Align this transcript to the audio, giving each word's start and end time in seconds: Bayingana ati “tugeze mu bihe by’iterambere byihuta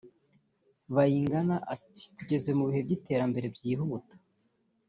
Bayingana 0.95 1.55
ati 1.73 2.03
“tugeze 2.17 2.49
mu 2.57 2.63
bihe 2.69 2.81
by’iterambere 2.85 3.47
byihuta 3.55 4.13